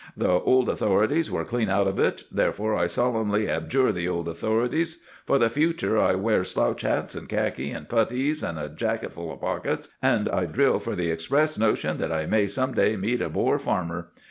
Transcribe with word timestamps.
The 0.17 0.31
old 0.31 0.67
authorities 0.67 1.29
were 1.29 1.45
clean 1.45 1.69
out 1.69 1.85
of 1.85 1.99
it. 1.99 2.23
Therefore 2.31 2.75
I 2.75 2.87
solemnly 2.87 3.47
abjure 3.47 3.91
the 3.91 4.07
old 4.07 4.27
authorities. 4.27 4.97
For 5.27 5.37
the 5.37 5.47
future 5.47 5.99
I 5.99 6.15
wear 6.15 6.43
slouch 6.43 6.81
hats 6.81 7.13
and 7.13 7.29
khaki 7.29 7.69
and 7.69 7.87
puttees 7.87 8.41
and 8.41 8.57
a 8.57 8.67
jacket 8.67 9.13
full 9.13 9.31
of 9.31 9.41
pockets, 9.41 9.89
and 10.01 10.27
I 10.27 10.45
drill 10.47 10.79
for 10.79 10.95
the 10.95 11.11
express 11.11 11.55
notion 11.59 11.99
that 11.99 12.11
I 12.11 12.25
may 12.25 12.47
some 12.47 12.73
day 12.73 12.95
meet 12.95 13.21
a 13.21 13.29
Boer 13.29 13.59
farmer. 13.59 14.07